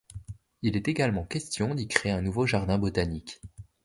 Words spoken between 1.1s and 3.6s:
question d'y créer un nouveau jardin botanique.